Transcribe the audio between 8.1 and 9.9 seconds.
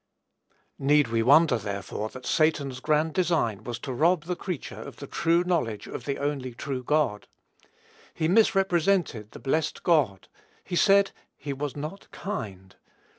He misrepresented the blessed